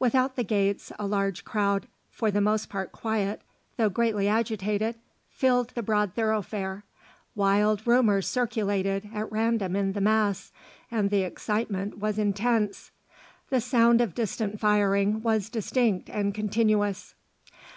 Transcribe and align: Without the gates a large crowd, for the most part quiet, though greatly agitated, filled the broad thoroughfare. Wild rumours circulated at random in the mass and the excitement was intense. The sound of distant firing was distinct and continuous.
Without 0.00 0.34
the 0.34 0.42
gates 0.42 0.90
a 0.98 1.06
large 1.06 1.44
crowd, 1.44 1.86
for 2.10 2.32
the 2.32 2.40
most 2.40 2.68
part 2.68 2.90
quiet, 2.90 3.42
though 3.76 3.88
greatly 3.88 4.26
agitated, 4.26 4.96
filled 5.28 5.70
the 5.70 5.84
broad 5.84 6.14
thoroughfare. 6.14 6.82
Wild 7.36 7.86
rumours 7.86 8.26
circulated 8.26 9.08
at 9.14 9.30
random 9.30 9.76
in 9.76 9.92
the 9.92 10.00
mass 10.00 10.50
and 10.90 11.10
the 11.10 11.22
excitement 11.22 11.98
was 11.98 12.18
intense. 12.18 12.90
The 13.50 13.60
sound 13.60 14.00
of 14.00 14.16
distant 14.16 14.58
firing 14.58 15.22
was 15.22 15.48
distinct 15.48 16.08
and 16.10 16.34
continuous. 16.34 17.14